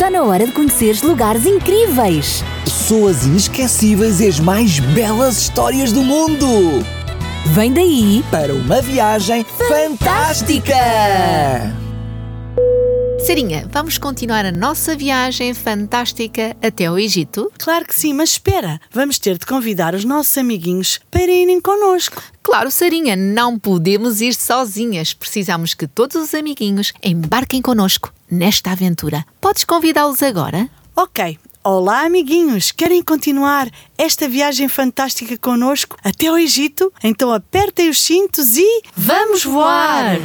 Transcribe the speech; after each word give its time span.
Está 0.00 0.08
na 0.10 0.22
hora 0.22 0.46
de 0.46 0.52
conheceres 0.52 1.02
lugares 1.02 1.44
incríveis. 1.44 2.42
Pessoas 2.64 3.26
inesquecíveis 3.26 4.18
e 4.20 4.28
as 4.28 4.40
mais 4.40 4.78
belas 4.78 5.36
histórias 5.36 5.92
do 5.92 6.02
mundo. 6.02 6.46
Vem 7.48 7.70
daí 7.70 8.24
Para 8.30 8.54
uma 8.54 8.80
viagem 8.80 9.44
fantástica! 9.44 10.74
Sarinha, 13.26 13.68
vamos 13.70 13.98
continuar 13.98 14.46
a 14.46 14.50
nossa 14.50 14.96
viagem 14.96 15.52
fantástica 15.52 16.56
até 16.62 16.86
ao 16.86 16.98
Egito? 16.98 17.52
Claro 17.58 17.84
que 17.84 17.94
sim, 17.94 18.14
mas 18.14 18.30
espera, 18.30 18.80
vamos 18.90 19.18
ter 19.18 19.36
de 19.36 19.44
convidar 19.44 19.94
os 19.94 20.06
nossos 20.06 20.38
amiguinhos 20.38 20.98
para 21.10 21.30
irem 21.30 21.60
connosco. 21.60 22.22
Claro, 22.42 22.70
Sarinha, 22.70 23.16
não 23.16 23.58
podemos 23.58 24.22
ir 24.22 24.32
sozinhas. 24.32 25.12
Precisamos 25.12 25.74
que 25.74 25.86
todos 25.86 26.16
os 26.16 26.32
amiguinhos 26.32 26.94
embarquem 27.02 27.60
connosco 27.60 28.10
nesta 28.30 28.72
aventura. 28.72 29.24
Podes 29.40 29.64
convidá-los 29.64 30.22
agora? 30.22 30.68
Ok. 30.94 31.38
Olá, 31.62 32.06
amiguinhos! 32.06 32.72
Querem 32.72 33.02
continuar 33.02 33.68
esta 33.98 34.26
viagem 34.26 34.66
fantástica 34.66 35.36
connosco 35.36 35.94
até 36.02 36.28
ao 36.28 36.38
Egito? 36.38 36.90
Então 37.04 37.30
apertem 37.30 37.90
os 37.90 38.00
cintos 38.00 38.56
e. 38.56 38.82
Vamos 38.96 39.44
voar! 39.44 40.18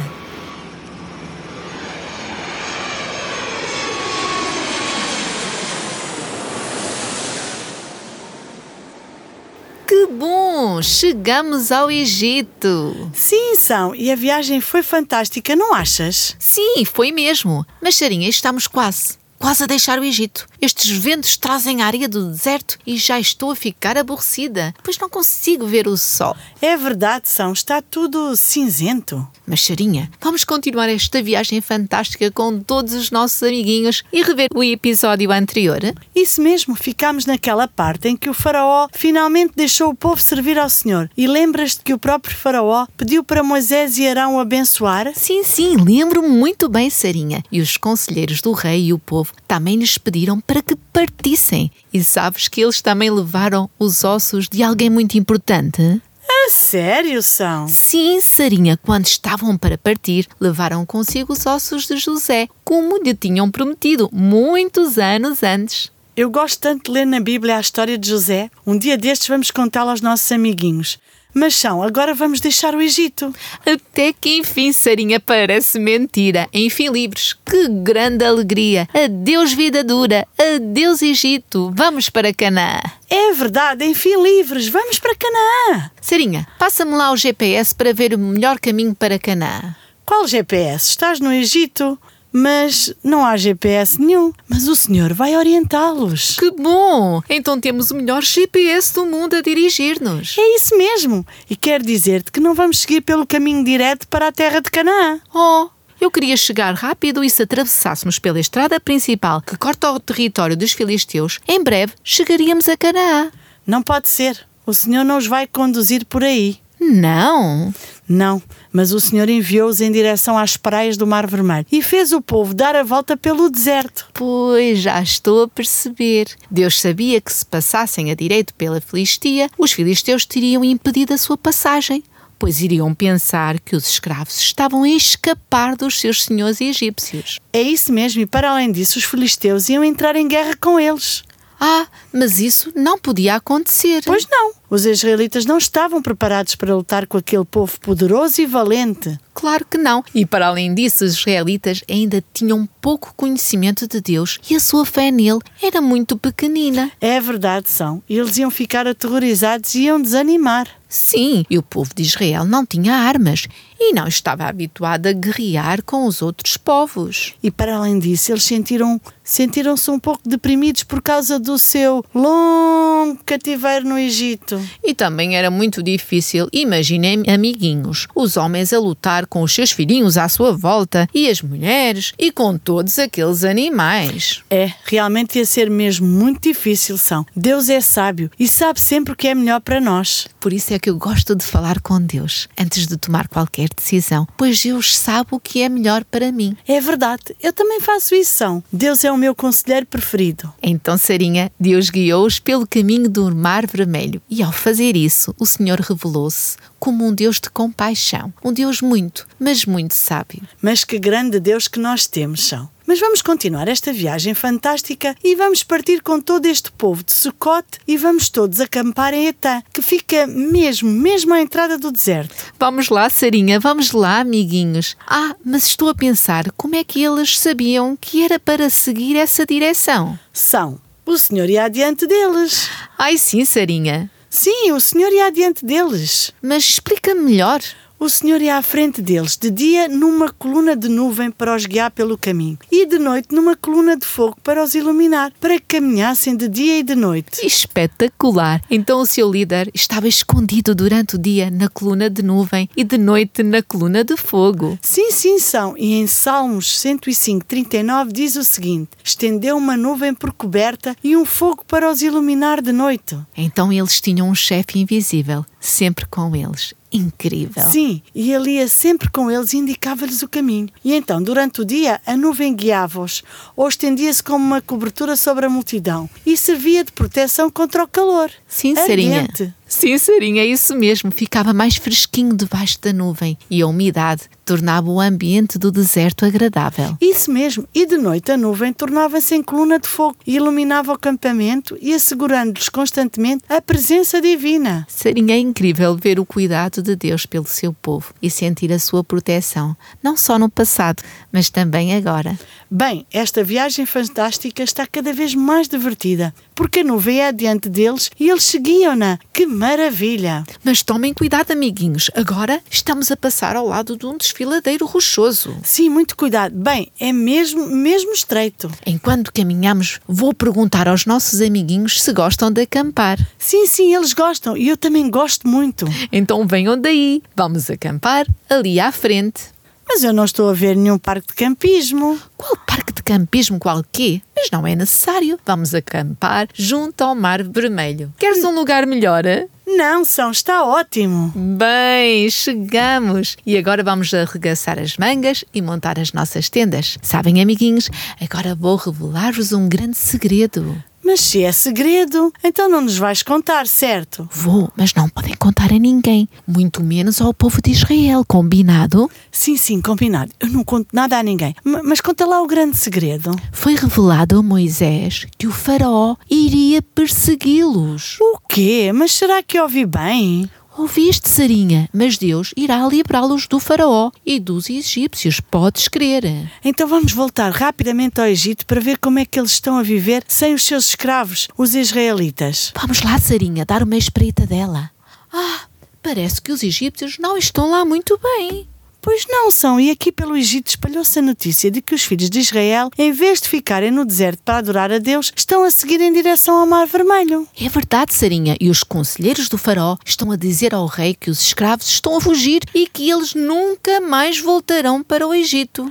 Que 9.86 10.05
bom! 10.16 10.82
Chegamos 10.82 11.70
ao 11.70 11.90
Egito! 11.90 13.10
Sim, 13.12 13.54
são, 13.56 13.94
e 13.94 14.10
a 14.10 14.16
viagem 14.16 14.60
foi 14.60 14.82
fantástica, 14.82 15.54
não 15.54 15.74
achas? 15.74 16.34
Sim, 16.38 16.84
foi 16.84 17.12
mesmo. 17.12 17.66
Mas, 17.82 17.96
Sarinha, 17.96 18.28
estamos 18.28 18.66
quase. 18.66 19.18
Quase 19.38 19.62
a 19.62 19.66
deixar 19.66 19.98
o 19.98 20.04
Egito. 20.04 20.46
Estes 20.60 20.90
ventos 20.90 21.36
trazem 21.36 21.82
a 21.82 21.86
areia 21.86 22.08
do 22.08 22.30
deserto 22.30 22.78
e 22.86 22.96
já 22.96 23.20
estou 23.20 23.50
a 23.50 23.56
ficar 23.56 23.96
aborrecida, 23.96 24.74
pois 24.82 24.98
não 24.98 25.08
consigo 25.08 25.66
ver 25.66 25.86
o 25.86 25.96
sol. 25.96 26.34
É 26.60 26.76
verdade, 26.76 27.28
são, 27.28 27.52
está 27.52 27.80
tudo 27.82 28.34
cinzento. 28.34 29.26
Mas, 29.46 29.62
Sarinha, 29.62 30.10
vamos 30.20 30.42
continuar 30.42 30.88
esta 30.88 31.22
viagem 31.22 31.60
fantástica 31.60 32.30
com 32.30 32.58
todos 32.58 32.94
os 32.94 33.10
nossos 33.10 33.40
amiguinhos 33.42 34.02
e 34.12 34.22
rever 34.22 34.48
o 34.54 34.64
episódio 34.64 35.30
anterior? 35.30 35.80
Isso 36.14 36.42
mesmo, 36.42 36.74
ficámos 36.74 37.26
naquela 37.26 37.68
parte 37.68 38.08
em 38.08 38.16
que 38.16 38.28
o 38.28 38.34
faraó 38.34 38.88
finalmente 38.92 39.52
deixou 39.54 39.90
o 39.90 39.94
povo 39.94 40.20
servir 40.20 40.58
ao 40.58 40.68
Senhor. 40.68 41.08
E 41.16 41.28
lembras-te 41.28 41.84
que 41.84 41.94
o 41.94 41.98
próprio 41.98 42.36
faraó 42.36 42.86
pediu 42.96 43.22
para 43.22 43.42
Moisés 43.42 43.98
e 43.98 44.08
Arão 44.08 44.40
abençoar? 44.40 45.12
Sim, 45.14 45.44
sim, 45.44 45.76
lembro-me 45.76 46.28
muito 46.28 46.68
bem, 46.68 46.90
Sarinha. 46.90 47.44
E 47.52 47.60
os 47.60 47.76
conselheiros 47.76 48.40
do 48.40 48.52
rei 48.52 48.86
e 48.86 48.92
o 48.92 48.98
povo 48.98 49.35
também 49.46 49.76
lhes 49.76 49.98
pediram 49.98 50.40
para 50.40 50.62
que 50.62 50.76
partissem. 50.92 51.70
E 51.92 52.02
sabes 52.02 52.48
que 52.48 52.60
eles 52.60 52.80
também 52.80 53.10
levaram 53.10 53.68
os 53.78 54.04
ossos 54.04 54.48
de 54.48 54.62
alguém 54.62 54.90
muito 54.90 55.16
importante? 55.18 56.00
A 56.28 56.50
sério, 56.50 57.22
são? 57.22 57.68
Sim, 57.68 58.20
Sarinha, 58.20 58.76
quando 58.76 59.06
estavam 59.06 59.56
para 59.56 59.78
partir, 59.78 60.28
levaram 60.40 60.84
consigo 60.84 61.32
os 61.32 61.46
ossos 61.46 61.86
de 61.86 61.96
José, 61.96 62.48
como 62.64 63.02
lhe 63.02 63.14
tinham 63.14 63.50
prometido 63.50 64.08
muitos 64.12 64.98
anos 64.98 65.42
antes. 65.42 65.90
Eu 66.16 66.30
gosto 66.30 66.60
tanto 66.60 66.84
de 66.86 66.92
ler 66.92 67.06
na 67.06 67.20
Bíblia 67.20 67.58
a 67.58 67.60
história 67.60 67.98
de 67.98 68.08
José. 68.08 68.50
Um 68.66 68.78
dia 68.78 68.96
destes 68.96 69.28
vamos 69.28 69.50
contá-la 69.50 69.90
aos 69.90 70.00
nossos 70.00 70.32
amiguinhos. 70.32 70.98
Mas 71.38 71.54
são, 71.54 71.82
agora 71.82 72.14
vamos 72.14 72.40
deixar 72.40 72.74
o 72.74 72.80
Egito. 72.80 73.30
Até 73.66 74.10
que 74.10 74.38
enfim, 74.38 74.72
Sarinha, 74.72 75.20
parece 75.20 75.78
mentira. 75.78 76.48
Enfim, 76.50 76.88
livres. 76.88 77.34
Que 77.34 77.68
grande 77.68 78.24
alegria. 78.24 78.88
Adeus, 78.94 79.52
vida 79.52 79.84
dura. 79.84 80.26
Adeus, 80.38 81.02
Egito. 81.02 81.70
Vamos 81.74 82.08
para 82.08 82.32
Canaã. 82.32 82.80
É 83.10 83.34
verdade, 83.34 83.84
enfim, 83.84 84.16
livres, 84.22 84.68
vamos 84.68 84.98
para 84.98 85.14
Canaã. 85.14 85.90
Sarinha, 86.00 86.48
passa-me 86.58 86.92
lá 86.94 87.12
o 87.12 87.16
GPS 87.18 87.74
para 87.74 87.92
ver 87.92 88.14
o 88.14 88.18
melhor 88.18 88.58
caminho 88.58 88.94
para 88.94 89.18
Canaã. 89.18 89.76
Qual 90.06 90.26
GPS? 90.26 90.88
Estás 90.88 91.20
no 91.20 91.30
Egito? 91.30 91.98
Mas 92.32 92.92
não 93.02 93.24
há 93.24 93.36
GPS 93.36 94.00
nenhum. 94.00 94.32
Mas 94.48 94.68
o 94.68 94.76
Senhor 94.76 95.12
vai 95.14 95.36
orientá-los. 95.36 96.36
Que 96.36 96.50
bom! 96.50 97.22
Então 97.28 97.60
temos 97.60 97.90
o 97.90 97.94
melhor 97.94 98.22
GPS 98.22 98.92
do 98.92 99.06
mundo 99.06 99.36
a 99.36 99.40
dirigir-nos. 99.40 100.36
É 100.38 100.56
isso 100.56 100.76
mesmo. 100.76 101.26
E 101.48 101.56
quero 101.56 101.84
dizer-te 101.84 102.30
que 102.30 102.40
não 102.40 102.54
vamos 102.54 102.80
seguir 102.80 103.00
pelo 103.00 103.26
caminho 103.26 103.64
direto 103.64 104.06
para 104.08 104.28
a 104.28 104.32
terra 104.32 104.60
de 104.60 104.70
Canaã. 104.70 105.20
Oh, 105.34 105.68
eu 105.98 106.10
queria 106.10 106.36
chegar 106.36 106.74
rápido 106.74 107.24
e 107.24 107.30
se 107.30 107.42
atravessássemos 107.42 108.18
pela 108.18 108.38
estrada 108.38 108.78
principal 108.78 109.40
que 109.40 109.56
corta 109.56 109.90
o 109.90 109.98
território 109.98 110.56
dos 110.56 110.72
filisteus, 110.72 111.38
em 111.48 111.62
breve 111.62 111.94
chegaríamos 112.04 112.68
a 112.68 112.76
Canaã. 112.76 113.30
Não 113.66 113.82
pode 113.82 114.08
ser. 114.08 114.46
O 114.66 114.74
Senhor 114.74 115.04
não 115.04 115.16
os 115.16 115.26
vai 115.26 115.46
conduzir 115.46 116.04
por 116.04 116.22
aí. 116.22 116.58
Não. 116.80 117.72
Não, 118.08 118.40
mas 118.72 118.92
o 118.92 119.00
Senhor 119.00 119.28
enviou-os 119.28 119.80
em 119.80 119.90
direção 119.90 120.38
às 120.38 120.56
praias 120.56 120.96
do 120.96 121.06
Mar 121.06 121.26
Vermelho 121.26 121.66
e 121.72 121.82
fez 121.82 122.12
o 122.12 122.20
povo 122.22 122.54
dar 122.54 122.76
a 122.76 122.84
volta 122.84 123.16
pelo 123.16 123.50
deserto. 123.50 124.08
Pois 124.14 124.78
já 124.78 125.02
estou 125.02 125.42
a 125.42 125.48
perceber. 125.48 126.28
Deus 126.50 126.80
sabia 126.80 127.20
que 127.20 127.32
se 127.32 127.44
passassem 127.44 128.10
a 128.10 128.14
direito 128.14 128.54
pela 128.54 128.80
Filistia, 128.80 129.50
os 129.58 129.72
filisteus 129.72 130.24
teriam 130.24 130.64
impedido 130.64 131.14
a 131.14 131.18
sua 131.18 131.36
passagem, 131.36 132.04
pois 132.38 132.60
iriam 132.60 132.94
pensar 132.94 133.58
que 133.58 133.74
os 133.74 133.88
escravos 133.88 134.38
estavam 134.38 134.84
a 134.84 134.88
escapar 134.88 135.74
dos 135.74 135.98
seus 135.98 136.22
senhores 136.24 136.60
egípcios. 136.60 137.40
É 137.52 137.62
isso 137.62 137.92
mesmo, 137.92 138.22
e 138.22 138.26
para 138.26 138.50
além 138.50 138.70
disso, 138.70 138.98
os 138.98 139.04
filisteus 139.04 139.68
iam 139.68 139.82
entrar 139.82 140.14
em 140.16 140.28
guerra 140.28 140.54
com 140.60 140.78
eles. 140.78 141.24
Ah, 141.60 141.86
mas 142.12 142.40
isso 142.40 142.72
não 142.74 142.98
podia 142.98 143.36
acontecer. 143.36 144.02
Pois 144.04 144.26
não, 144.30 144.52
os 144.68 144.84
israelitas 144.84 145.46
não 145.46 145.58
estavam 145.58 146.02
preparados 146.02 146.54
para 146.54 146.74
lutar 146.74 147.06
com 147.06 147.16
aquele 147.16 147.44
povo 147.44 147.78
poderoso 147.80 148.40
e 148.40 148.46
valente. 148.46 149.18
Claro 149.32 149.64
que 149.64 149.78
não. 149.78 150.02
E 150.14 150.26
para 150.26 150.48
além 150.48 150.74
disso, 150.74 151.04
os 151.04 151.18
israelitas 151.18 151.84
ainda 151.88 152.24
tinham 152.32 152.66
pouco 152.80 153.12
conhecimento 153.16 153.86
de 153.86 154.00
Deus 154.00 154.38
e 154.50 154.56
a 154.56 154.60
sua 154.60 154.84
fé 154.84 155.10
nele 155.10 155.40
era 155.62 155.80
muito 155.80 156.16
pequenina. 156.16 156.90
É 157.00 157.20
verdade, 157.20 157.70
são. 157.70 158.02
Eles 158.08 158.36
iam 158.38 158.50
ficar 158.50 158.86
aterrorizados 158.86 159.74
e 159.74 159.82
iam 159.82 160.00
desanimar. 160.00 160.66
Sim, 160.88 161.44
e 161.50 161.58
o 161.58 161.62
povo 161.62 161.90
de 161.94 162.02
Israel 162.02 162.44
não 162.44 162.64
tinha 162.64 162.94
armas 162.94 163.46
e 163.78 163.92
não 163.92 164.06
estava 164.06 164.44
habituado 164.44 165.06
a 165.06 165.12
guerrear 165.12 165.82
com 165.82 166.06
os 166.06 166.22
outros 166.22 166.56
povos. 166.56 167.34
E 167.42 167.50
para 167.50 167.76
além 167.76 167.98
disso, 167.98 168.32
eles 168.32 168.44
sentiram, 168.44 169.00
sentiram-se 169.22 169.90
um 169.90 169.98
pouco 169.98 170.20
deprimidos 170.26 170.82
por 170.82 171.02
causa 171.02 171.38
do 171.38 171.58
seu 171.58 172.04
longo 172.14 173.18
cativeiro 173.24 173.88
no 173.88 173.98
Egito. 173.98 174.60
E 174.82 174.94
também 174.94 175.36
era 175.36 175.50
muito 175.50 175.82
difícil, 175.82 176.48
imaginem 176.52 177.22
amiguinhos, 177.28 178.06
os 178.14 178.36
homens 178.36 178.72
a 178.72 178.78
lutar 178.78 179.26
com 179.26 179.42
os 179.42 179.52
seus 179.52 179.70
filhinhos 179.70 180.16
à 180.16 180.28
sua 180.28 180.52
volta 180.56 181.08
e 181.14 181.28
as 181.28 181.42
mulheres 181.42 182.12
e 182.18 182.30
com 182.30 182.56
todos 182.56 182.98
aqueles 182.98 183.44
animais. 183.44 184.42
É, 184.50 184.70
realmente 184.84 185.38
ia 185.38 185.44
ser 185.44 185.70
mesmo 185.70 186.06
muito 186.06 186.42
difícil, 186.42 186.98
são. 186.98 187.26
Deus 187.34 187.68
é 187.68 187.80
sábio 187.80 188.30
e 188.38 188.48
sabe 188.48 188.80
sempre 188.80 189.12
o 189.12 189.16
que 189.16 189.28
é 189.28 189.34
melhor 189.34 189.60
para 189.60 189.80
nós. 189.80 190.28
Por 190.40 190.52
isso 190.52 190.72
é 190.72 190.78
que 190.78 190.90
eu 190.90 190.96
gosto 190.96 191.34
de 191.34 191.44
falar 191.44 191.80
com 191.80 192.00
Deus 192.00 192.48
antes 192.58 192.86
de 192.86 192.96
tomar 192.96 193.28
qualquer 193.28 193.65
decisão, 193.68 194.26
pois 194.36 194.62
Deus 194.62 194.96
sabe 194.96 195.28
o 195.32 195.40
que 195.40 195.62
é 195.62 195.68
melhor 195.68 196.04
para 196.04 196.32
mim. 196.32 196.56
É 196.66 196.80
verdade, 196.80 197.36
eu 197.42 197.52
também 197.52 197.80
faço 197.80 198.14
isso, 198.14 198.34
são. 198.34 198.64
Deus 198.72 199.04
é 199.04 199.12
o 199.12 199.16
meu 199.16 199.34
conselheiro 199.34 199.86
preferido. 199.86 200.52
Então, 200.62 200.96
Sarinha, 200.98 201.50
Deus 201.58 201.90
guiou-os 201.90 202.38
pelo 202.38 202.66
caminho 202.66 203.08
do 203.08 203.34
Mar 203.34 203.66
Vermelho 203.66 204.20
e 204.28 204.42
ao 204.42 204.52
fazer 204.52 204.96
isso, 204.96 205.34
o 205.38 205.46
Senhor 205.46 205.80
revelou-se 205.80 206.56
como 206.78 207.06
um 207.06 207.14
Deus 207.14 207.40
de 207.40 207.50
compaixão, 207.50 208.32
um 208.44 208.52
Deus 208.52 208.80
muito, 208.80 209.26
mas 209.38 209.64
muito 209.64 209.94
sábio. 209.94 210.42
Mas 210.60 210.84
que 210.84 210.98
grande 210.98 211.40
Deus 211.40 211.68
que 211.68 211.78
nós 211.78 212.06
temos, 212.06 212.46
são. 212.46 212.68
Mas 212.86 213.00
vamos 213.00 213.20
continuar 213.20 213.66
esta 213.66 213.92
viagem 213.92 214.32
fantástica 214.32 215.16
e 215.24 215.34
vamos 215.34 215.64
partir 215.64 216.00
com 216.00 216.20
todo 216.20 216.46
este 216.46 216.70
povo 216.70 217.02
de 217.02 217.12
Sucote 217.12 217.80
e 217.86 217.96
vamos 217.96 218.28
todos 218.28 218.60
acampar 218.60 219.12
em 219.12 219.26
Etã, 219.26 219.60
que 219.72 219.82
fica 219.82 220.26
mesmo, 220.26 220.88
mesmo 220.88 221.34
à 221.34 221.40
entrada 221.40 221.76
do 221.76 221.90
deserto. 221.90 222.52
Vamos 222.58 222.88
lá, 222.88 223.10
Sarinha, 223.10 223.58
vamos 223.58 223.90
lá, 223.90 224.20
amiguinhos. 224.20 224.96
Ah, 225.06 225.34
mas 225.44 225.66
estou 225.66 225.88
a 225.88 225.94
pensar 225.94 226.52
como 226.52 226.76
é 226.76 226.84
que 226.84 227.02
eles 227.02 227.38
sabiam 227.38 227.96
que 228.00 228.22
era 228.22 228.38
para 228.38 228.70
seguir 228.70 229.16
essa 229.16 229.44
direção. 229.44 230.16
São. 230.32 230.80
O 231.04 231.18
Senhor 231.18 231.48
ia 231.50 231.64
adiante 231.64 232.06
deles. 232.06 232.68
Ai 232.96 233.18
sim, 233.18 233.44
Sarinha. 233.44 234.10
Sim, 234.30 234.72
o 234.72 234.80
Senhor 234.80 235.10
ia 235.12 235.26
adiante 235.26 235.64
deles. 235.64 236.32
Mas 236.42 236.62
explica-me 236.64 237.20
melhor. 237.20 237.60
O 237.98 238.10
Senhor 238.10 238.42
ia 238.42 238.58
à 238.58 238.62
frente 238.62 239.00
deles, 239.00 239.38
de 239.38 239.50
dia 239.50 239.88
numa 239.88 240.30
coluna 240.30 240.76
de 240.76 240.86
nuvem 240.86 241.30
para 241.30 241.56
os 241.56 241.64
guiar 241.64 241.90
pelo 241.90 242.18
caminho, 242.18 242.58
e 242.70 242.84
de 242.84 242.98
noite 242.98 243.34
numa 243.34 243.56
coluna 243.56 243.96
de 243.96 244.06
fogo 244.06 244.36
para 244.44 244.62
os 244.62 244.74
iluminar, 244.74 245.32
para 245.40 245.54
que 245.54 245.76
caminhassem 245.76 246.36
de 246.36 246.46
dia 246.46 246.78
e 246.78 246.82
de 246.82 246.94
noite. 246.94 247.44
Espetacular! 247.44 248.62
Então 248.70 249.00
o 249.00 249.06
seu 249.06 249.30
líder 249.30 249.70
estava 249.74 250.06
escondido 250.06 250.74
durante 250.74 251.16
o 251.16 251.18
dia 251.18 251.50
na 251.50 251.70
coluna 251.70 252.10
de 252.10 252.22
nuvem 252.22 252.68
e 252.76 252.84
de 252.84 252.98
noite 252.98 253.42
na 253.42 253.62
coluna 253.62 254.04
de 254.04 254.16
fogo. 254.16 254.78
Sim, 254.82 255.10
sim, 255.10 255.38
são. 255.38 255.74
E 255.78 255.94
em 255.94 256.06
Salmos 256.06 256.78
105, 256.78 257.46
39 257.46 258.12
diz 258.12 258.36
o 258.36 258.44
seguinte: 258.44 258.90
Estendeu 259.02 259.56
uma 259.56 259.76
nuvem 259.76 260.12
por 260.12 260.34
coberta 260.34 260.94
e 261.02 261.16
um 261.16 261.24
fogo 261.24 261.64
para 261.66 261.90
os 261.90 262.02
iluminar 262.02 262.60
de 262.60 262.72
noite. 262.72 263.16
Então 263.34 263.72
eles 263.72 264.02
tinham 264.02 264.28
um 264.28 264.34
chefe 264.34 264.78
invisível, 264.78 265.46
sempre 265.66 266.06
com 266.06 266.34
eles. 266.34 266.74
Incrível! 266.92 267.68
Sim, 267.70 268.00
e 268.14 268.32
ele 268.32 268.52
ia 268.52 268.68
sempre 268.68 269.10
com 269.10 269.30
eles 269.30 269.52
e 269.52 269.58
indicava-lhes 269.58 270.22
o 270.22 270.28
caminho. 270.28 270.68
E 270.84 270.94
então, 270.94 271.22
durante 271.22 271.60
o 271.60 271.64
dia, 271.64 272.00
a 272.06 272.16
nuvem 272.16 272.54
guiava-os, 272.54 273.22
ou 273.54 273.68
estendia-se 273.68 274.22
como 274.22 274.44
uma 274.44 274.62
cobertura 274.62 275.16
sobre 275.16 275.46
a 275.46 275.50
multidão, 275.50 276.08
e 276.24 276.36
servia 276.36 276.84
de 276.84 276.92
proteção 276.92 277.50
contra 277.50 277.82
o 277.82 277.88
calor. 277.88 278.30
Sim, 278.46 278.74
Sarinha. 278.74 279.28
Sim, 279.66 279.98
Sarinha, 279.98 280.42
é 280.42 280.46
isso 280.46 280.74
mesmo. 280.76 281.10
Ficava 281.10 281.52
mais 281.52 281.76
fresquinho 281.76 282.34
debaixo 282.34 282.80
da 282.80 282.92
nuvem 282.92 283.36
e 283.50 283.60
a 283.60 283.66
umidade 283.66 284.30
tornava 284.46 284.88
o 284.88 285.00
ambiente 285.00 285.58
do 285.58 285.72
deserto 285.72 286.24
agradável. 286.24 286.96
Isso 287.00 287.32
mesmo, 287.32 287.68
e 287.74 287.84
de 287.84 287.98
noite 287.98 288.30
a 288.30 288.36
nuvem 288.36 288.72
tornava-se 288.72 289.34
em 289.34 289.42
coluna 289.42 289.78
de 289.78 289.88
fogo 289.88 290.16
e 290.24 290.36
iluminava 290.36 290.92
o 290.92 290.98
campamento 290.98 291.76
e 291.82 291.92
assegurando-lhes 291.92 292.68
constantemente 292.68 293.44
a 293.48 293.60
presença 293.60 294.20
divina. 294.20 294.86
Sarinha, 294.88 295.34
é 295.34 295.38
incrível 295.38 295.96
ver 295.96 296.20
o 296.20 296.24
cuidado 296.24 296.80
de 296.80 296.94
Deus 296.94 297.26
pelo 297.26 297.46
seu 297.46 297.72
povo 297.72 298.14
e 298.22 298.30
sentir 298.30 298.72
a 298.72 298.78
sua 298.78 299.02
proteção, 299.02 299.76
não 300.00 300.16
só 300.16 300.38
no 300.38 300.48
passado, 300.48 301.02
mas 301.32 301.50
também 301.50 301.96
agora. 301.96 302.38
Bem, 302.70 303.04
esta 303.12 303.42
viagem 303.42 303.84
fantástica 303.84 304.62
está 304.62 304.86
cada 304.86 305.12
vez 305.12 305.34
mais 305.34 305.66
divertida, 305.66 306.32
porque 306.54 306.80
a 306.80 306.84
nuvem 306.84 307.20
é 307.20 307.28
adiante 307.28 307.68
deles 307.68 308.10
e 308.18 308.30
eles 308.30 308.44
seguiam-na. 308.44 309.18
Que 309.32 309.44
maravilha! 309.44 310.44
Mas 310.62 310.82
tomem 310.82 311.12
cuidado, 311.12 311.50
amiguinhos. 311.50 312.10
Agora 312.14 312.60
estamos 312.70 313.10
a 313.10 313.16
passar 313.16 313.56
ao 313.56 313.66
lado 313.66 313.96
de 313.96 314.06
um 314.06 314.16
desfiladeiro 314.36 314.84
rochoso. 314.84 315.56
Sim, 315.62 315.88
muito 315.88 316.14
cuidado. 316.14 316.54
Bem, 316.54 316.92
é 317.00 317.10
mesmo, 317.10 317.66
mesmo 317.66 318.12
estreito. 318.12 318.70
Enquanto 318.84 319.32
caminhamos, 319.32 319.98
vou 320.06 320.34
perguntar 320.34 320.86
aos 320.88 321.06
nossos 321.06 321.40
amiguinhos 321.40 322.02
se 322.02 322.12
gostam 322.12 322.50
de 322.50 322.60
acampar. 322.62 323.18
Sim, 323.38 323.66
sim, 323.66 323.94
eles 323.94 324.12
gostam 324.12 324.54
e 324.56 324.68
eu 324.68 324.76
também 324.76 325.10
gosto 325.10 325.48
muito. 325.48 325.86
Então 326.12 326.46
venham 326.46 326.78
daí. 326.78 327.22
Vamos 327.34 327.70
acampar 327.70 328.26
ali 328.50 328.78
à 328.78 328.92
frente. 328.92 329.56
Mas 329.88 330.02
eu 330.04 330.12
não 330.12 330.24
estou 330.24 330.50
a 330.50 330.52
ver 330.52 330.76
nenhum 330.76 330.98
parque 330.98 331.28
de 331.28 331.34
campismo. 331.34 332.18
Qual 332.36 332.56
parque 332.66 332.92
de 332.92 333.02
campismo 333.02 333.58
qualquer? 333.58 334.20
Mas 334.36 334.50
não 334.50 334.66
é 334.66 334.74
necessário. 334.74 335.38
Vamos 335.46 335.74
acampar 335.74 336.48
junto 336.52 337.02
ao 337.02 337.14
Mar 337.14 337.42
Vermelho. 337.42 338.12
Queres 338.18 338.42
um 338.44 338.52
lugar 338.54 338.84
melhor? 338.84 339.24
eh? 339.24 339.46
Não, 339.66 340.04
São, 340.04 340.30
está 340.30 340.64
ótimo. 340.64 341.32
Bem, 341.34 342.30
chegamos! 342.30 343.36
E 343.44 343.58
agora 343.58 343.82
vamos 343.82 344.14
arregaçar 344.14 344.78
as 344.78 344.96
mangas 344.96 345.44
e 345.52 345.60
montar 345.60 345.98
as 345.98 346.12
nossas 346.12 346.48
tendas. 346.48 346.96
Sabem, 347.02 347.42
amiguinhos, 347.42 347.90
agora 348.20 348.54
vou 348.54 348.76
revelar-vos 348.76 349.52
um 349.52 349.68
grande 349.68 349.96
segredo. 349.96 350.80
Mas 351.06 351.20
se 351.20 351.44
é 351.44 351.52
segredo, 351.52 352.32
então 352.42 352.68
não 352.68 352.80
nos 352.80 352.98
vais 352.98 353.22
contar, 353.22 353.68
certo? 353.68 354.28
Vou, 354.32 354.68
mas 354.76 354.92
não 354.92 355.08
podem 355.08 355.34
contar 355.36 355.72
a 355.72 355.78
ninguém, 355.78 356.28
muito 356.46 356.82
menos 356.82 357.20
ao 357.20 357.32
povo 357.32 357.62
de 357.62 357.70
Israel, 357.70 358.24
combinado? 358.26 359.08
Sim, 359.30 359.56
sim, 359.56 359.80
combinado. 359.80 360.32
Eu 360.40 360.48
não 360.48 360.64
conto 360.64 360.88
nada 360.92 361.16
a 361.16 361.22
ninguém. 361.22 361.54
M- 361.64 361.82
mas 361.84 362.00
conta 362.00 362.26
lá 362.26 362.42
o 362.42 362.46
grande 362.48 362.76
segredo. 362.76 363.30
Foi 363.52 363.76
revelado 363.76 364.36
a 364.38 364.42
Moisés 364.42 365.26
que 365.38 365.46
o 365.46 365.52
faraó 365.52 366.16
iria 366.28 366.82
persegui-los. 366.82 368.18
O 368.20 368.38
quê? 368.48 368.90
Mas 368.94 369.12
será 369.12 369.42
que 369.42 369.60
ouvi 369.60 369.86
bem? 369.86 370.50
Ouviste, 370.78 371.26
Sarinha, 371.26 371.88
mas 371.90 372.18
Deus 372.18 372.52
irá 372.54 372.86
livrá-los 372.86 373.46
do 373.46 373.58
faraó 373.58 374.10
e 374.26 374.38
dos 374.38 374.68
egípcios, 374.68 375.40
podes 375.40 375.88
crer. 375.88 376.50
Então 376.62 376.86
vamos 376.86 377.12
voltar 377.12 377.50
rapidamente 377.50 378.20
ao 378.20 378.26
Egito 378.26 378.66
para 378.66 378.78
ver 378.78 378.98
como 378.98 379.18
é 379.18 379.24
que 379.24 379.38
eles 379.38 379.52
estão 379.52 379.78
a 379.78 379.82
viver 379.82 380.22
sem 380.28 380.52
os 380.52 380.64
seus 380.64 380.90
escravos, 380.90 381.48
os 381.56 381.74
israelitas. 381.74 382.72
Vamos 382.78 383.00
lá, 383.00 383.18
Sarinha, 383.18 383.64
dar 383.64 383.82
uma 383.82 383.96
espreita 383.96 384.46
dela. 384.46 384.90
Ah, 385.32 385.60
parece 386.02 386.42
que 386.42 386.52
os 386.52 386.62
egípcios 386.62 387.16
não 387.18 387.38
estão 387.38 387.70
lá 387.70 387.82
muito 387.82 388.20
bem. 388.22 388.68
Pois 389.06 389.24
não 389.28 389.52
são, 389.52 389.78
e 389.78 389.88
aqui 389.88 390.10
pelo 390.10 390.36
Egito 390.36 390.66
espalhou-se 390.66 391.16
a 391.16 391.22
notícia 391.22 391.70
de 391.70 391.80
que 391.80 391.94
os 391.94 392.02
filhos 392.02 392.28
de 392.28 392.40
Israel, 392.40 392.90
em 392.98 393.12
vez 393.12 393.40
de 393.40 393.48
ficarem 393.48 393.92
no 393.92 394.04
deserto 394.04 394.42
para 394.44 394.58
adorar 394.58 394.90
a 394.90 394.98
Deus, 394.98 395.32
estão 395.36 395.62
a 395.62 395.70
seguir 395.70 396.00
em 396.00 396.12
direção 396.12 396.58
ao 396.58 396.66
Mar 396.66 396.88
Vermelho. 396.88 397.46
É 397.56 397.68
verdade, 397.68 398.12
Sarinha, 398.12 398.56
e 398.60 398.68
os 398.68 398.82
conselheiros 398.82 399.48
do 399.48 399.56
faraó 399.56 399.96
estão 400.04 400.32
a 400.32 400.36
dizer 400.36 400.74
ao 400.74 400.86
rei 400.86 401.14
que 401.14 401.30
os 401.30 401.40
escravos 401.40 401.86
estão 401.86 402.16
a 402.16 402.20
fugir 402.20 402.62
e 402.74 402.88
que 402.88 403.08
eles 403.08 403.32
nunca 403.32 404.00
mais 404.00 404.40
voltarão 404.40 405.04
para 405.04 405.24
o 405.24 405.32
Egito. 405.32 405.88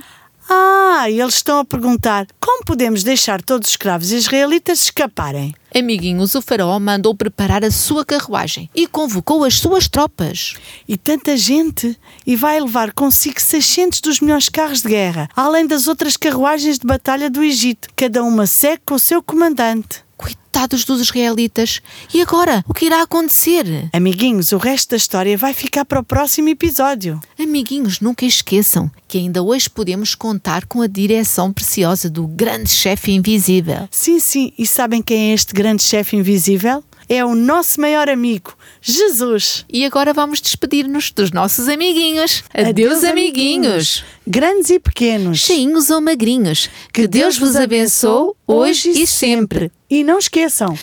Ah, 0.48 1.10
e 1.10 1.20
eles 1.20 1.34
estão 1.34 1.58
a 1.58 1.64
perguntar 1.64 2.26
como 2.40 2.64
podemos 2.64 3.02
deixar 3.02 3.42
todos 3.42 3.66
os 3.68 3.72
escravos 3.72 4.12
israelitas 4.12 4.82
escaparem? 4.82 5.54
Amiguinhos, 5.74 6.34
o 6.36 6.40
faraó 6.40 6.78
mandou 6.78 7.14
preparar 7.14 7.64
a 7.64 7.70
sua 7.70 8.04
carruagem 8.04 8.70
e 8.74 8.86
convocou 8.86 9.44
as 9.44 9.58
suas 9.58 9.88
tropas. 9.88 10.54
E 10.88 10.96
tanta 10.96 11.36
gente! 11.36 11.98
E 12.24 12.36
vai 12.36 12.60
levar 12.60 12.92
consigo 12.92 13.40
600 13.40 14.00
dos 14.00 14.20
melhores 14.20 14.48
carros 14.48 14.82
de 14.82 14.88
guerra, 14.88 15.28
além 15.34 15.66
das 15.66 15.88
outras 15.88 16.16
carruagens 16.16 16.78
de 16.78 16.86
batalha 16.86 17.28
do 17.28 17.42
Egito, 17.42 17.88
cada 17.96 18.22
uma 18.22 18.46
segue 18.46 18.82
com 18.86 18.94
o 18.94 19.00
seu 19.00 19.22
comandante. 19.22 20.05
Coitados 20.16 20.84
dos 20.84 21.00
israelitas. 21.00 21.80
E 22.12 22.22
agora, 22.22 22.64
o 22.66 22.72
que 22.72 22.86
irá 22.86 23.02
acontecer? 23.02 23.66
Amiguinhos, 23.92 24.52
o 24.52 24.56
resto 24.56 24.90
da 24.90 24.96
história 24.96 25.36
vai 25.36 25.52
ficar 25.52 25.84
para 25.84 26.00
o 26.00 26.04
próximo 26.04 26.48
episódio. 26.48 27.20
Amiguinhos, 27.38 28.00
nunca 28.00 28.24
esqueçam 28.24 28.90
que 29.06 29.18
ainda 29.18 29.42
hoje 29.42 29.68
podemos 29.68 30.14
contar 30.14 30.66
com 30.66 30.80
a 30.80 30.86
direção 30.86 31.52
preciosa 31.52 32.08
do 32.08 32.26
grande 32.26 32.70
chefe 32.70 33.12
invisível. 33.12 33.88
Sim, 33.90 34.18
sim, 34.18 34.52
e 34.58 34.66
sabem 34.66 35.02
quem 35.02 35.30
é 35.30 35.34
este 35.34 35.52
grande 35.52 35.82
chefe 35.82 36.16
invisível? 36.16 36.82
É 37.08 37.24
o 37.24 37.36
nosso 37.36 37.80
maior 37.80 38.08
amigo, 38.08 38.56
Jesus. 38.82 39.64
E 39.72 39.84
agora 39.84 40.12
vamos 40.12 40.40
despedir-nos 40.40 41.12
dos 41.12 41.30
nossos 41.30 41.68
amiguinhos. 41.68 42.42
Adeus, 42.52 43.04
amiguinhos. 43.04 44.04
Grandes 44.26 44.70
e 44.70 44.80
pequenos. 44.80 45.38
Cheinhos 45.38 45.88
ou 45.88 46.00
magrinhos. 46.00 46.68
Que 46.92 47.06
Deus 47.06 47.38
vos 47.38 47.54
abençoe 47.54 48.32
hoje 48.44 48.90
e 48.90 49.06
sempre. 49.06 49.70
E 49.88 50.02
não 50.02 50.18
esqueçam, 50.18 50.76